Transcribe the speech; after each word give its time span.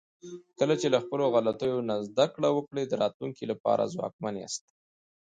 کله 0.59 0.73
چې 0.81 0.87
له 0.93 0.99
خپلو 1.03 1.23
غلطیو 1.35 1.85
نه 1.89 1.95
زده 2.07 2.25
کړه 2.33 2.49
وکړئ، 2.53 2.83
د 2.87 2.93
راتلونکي 3.03 3.43
لپاره 3.51 3.91
ځواکمن 3.93 4.35
یاست. 4.39 4.63